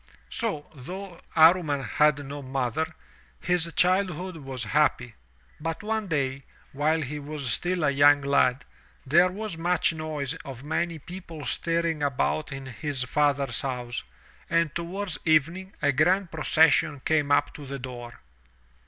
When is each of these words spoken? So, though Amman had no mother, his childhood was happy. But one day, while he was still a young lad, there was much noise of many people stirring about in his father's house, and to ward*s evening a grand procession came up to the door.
So, 0.31 0.65
though 0.73 1.19
Amman 1.35 1.83
had 1.83 2.25
no 2.25 2.41
mother, 2.41 2.91
his 3.39 3.71
childhood 3.75 4.35
was 4.37 4.63
happy. 4.63 5.13
But 5.59 5.83
one 5.83 6.07
day, 6.07 6.41
while 6.71 7.01
he 7.03 7.19
was 7.19 7.51
still 7.51 7.83
a 7.83 7.91
young 7.91 8.21
lad, 8.23 8.65
there 9.05 9.29
was 9.29 9.59
much 9.59 9.93
noise 9.93 10.33
of 10.43 10.63
many 10.63 10.97
people 10.97 11.45
stirring 11.45 12.01
about 12.01 12.51
in 12.51 12.65
his 12.65 13.03
father's 13.03 13.61
house, 13.61 14.01
and 14.49 14.73
to 14.73 14.83
ward*s 14.83 15.19
evening 15.23 15.75
a 15.83 15.91
grand 15.91 16.31
procession 16.31 17.01
came 17.01 17.29
up 17.31 17.53
to 17.53 17.67
the 17.67 17.77
door. 17.77 18.21